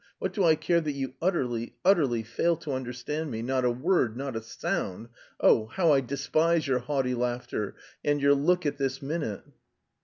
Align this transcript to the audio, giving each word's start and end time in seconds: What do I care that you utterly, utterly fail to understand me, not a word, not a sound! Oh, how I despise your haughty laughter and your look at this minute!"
What 0.17 0.33
do 0.33 0.43
I 0.43 0.55
care 0.55 0.81
that 0.81 0.91
you 0.93 1.13
utterly, 1.21 1.75
utterly 1.85 2.23
fail 2.23 2.55
to 2.57 2.73
understand 2.73 3.29
me, 3.29 3.43
not 3.43 3.63
a 3.63 3.69
word, 3.69 4.17
not 4.17 4.35
a 4.35 4.41
sound! 4.41 5.09
Oh, 5.39 5.67
how 5.67 5.91
I 5.93 6.01
despise 6.01 6.65
your 6.67 6.79
haughty 6.79 7.13
laughter 7.13 7.75
and 8.03 8.19
your 8.19 8.33
look 8.33 8.65
at 8.65 8.79
this 8.79 9.03
minute!" 9.03 9.43